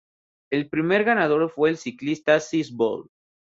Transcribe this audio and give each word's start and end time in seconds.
El 0.49 0.67
primer 0.67 1.03
ganador 1.03 1.51
fue 1.51 1.69
el 1.69 1.77
ciclista 1.77 2.39
Cees 2.39 2.73
Bol. 2.73 3.07